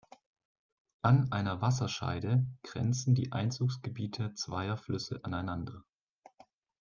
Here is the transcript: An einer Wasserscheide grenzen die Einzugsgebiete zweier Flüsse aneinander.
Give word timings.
An 1.03 1.31
einer 1.31 1.61
Wasserscheide 1.61 2.43
grenzen 2.63 3.13
die 3.13 3.31
Einzugsgebiete 3.33 4.33
zweier 4.33 4.75
Flüsse 4.75 5.19
aneinander. 5.23 5.83